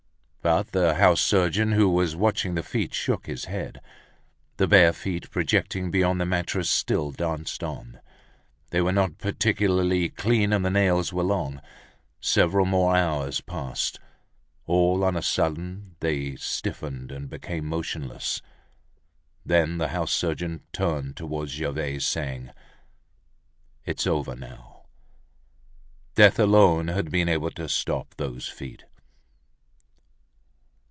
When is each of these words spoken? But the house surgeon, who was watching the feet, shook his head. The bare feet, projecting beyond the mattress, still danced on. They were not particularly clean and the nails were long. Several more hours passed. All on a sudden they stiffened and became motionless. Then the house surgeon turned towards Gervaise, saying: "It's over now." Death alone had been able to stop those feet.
But 0.43 0.71
the 0.71 0.95
house 0.95 1.21
surgeon, 1.21 1.73
who 1.73 1.87
was 1.87 2.15
watching 2.15 2.55
the 2.55 2.63
feet, 2.63 2.95
shook 2.95 3.27
his 3.27 3.45
head. 3.45 3.79
The 4.57 4.65
bare 4.65 4.91
feet, 4.91 5.29
projecting 5.29 5.91
beyond 5.91 6.19
the 6.19 6.25
mattress, 6.25 6.67
still 6.67 7.11
danced 7.11 7.63
on. 7.63 7.99
They 8.71 8.81
were 8.81 8.91
not 8.91 9.19
particularly 9.19 10.09
clean 10.09 10.51
and 10.51 10.65
the 10.65 10.71
nails 10.71 11.13
were 11.13 11.21
long. 11.21 11.61
Several 12.19 12.65
more 12.65 12.95
hours 12.95 13.39
passed. 13.39 13.99
All 14.65 15.03
on 15.03 15.15
a 15.15 15.21
sudden 15.21 15.95
they 15.99 16.35
stiffened 16.37 17.11
and 17.11 17.29
became 17.29 17.65
motionless. 17.67 18.41
Then 19.45 19.77
the 19.77 19.89
house 19.89 20.11
surgeon 20.11 20.63
turned 20.73 21.15
towards 21.17 21.51
Gervaise, 21.51 22.07
saying: 22.07 22.49
"It's 23.85 24.07
over 24.07 24.35
now." 24.35 24.85
Death 26.15 26.39
alone 26.39 26.87
had 26.87 27.11
been 27.11 27.29
able 27.29 27.51
to 27.51 27.69
stop 27.69 28.15
those 28.15 28.47
feet. 28.47 28.85